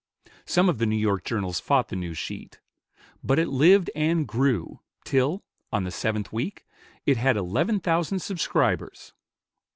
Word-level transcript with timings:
Some 0.47 0.67
of 0.67 0.79
the 0.79 0.87
New 0.87 0.95
York 0.95 1.23
journals 1.23 1.59
fought 1.59 1.89
the 1.89 1.95
new 1.95 2.15
sheet; 2.15 2.59
but 3.23 3.37
it 3.37 3.49
lived 3.49 3.91
and 3.95 4.27
grew 4.27 4.79
till, 5.05 5.43
on 5.71 5.83
the 5.83 5.91
seventh 5.91 6.33
week, 6.33 6.65
it 7.05 7.17
had 7.17 7.37
eleven 7.37 7.79
thousand 7.79 8.17
subscribers. 8.17 9.13